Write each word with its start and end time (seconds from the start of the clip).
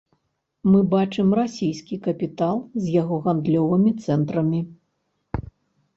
Мы 0.71 0.79
бачым 0.93 1.27
расійскі 1.39 1.95
капітал 2.09 2.57
з 2.85 2.97
яго 3.01 3.21
гандлёвымі 3.27 3.91
цэнтрамі. 4.09 4.67